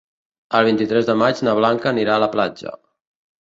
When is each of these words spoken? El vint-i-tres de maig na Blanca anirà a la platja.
El 0.59 0.63
vint-i-tres 0.67 1.05
de 1.09 1.15
maig 1.23 1.43
na 1.49 1.53
Blanca 1.59 1.91
anirà 1.93 2.17
a 2.17 2.23
la 2.25 2.31
platja. 2.39 2.75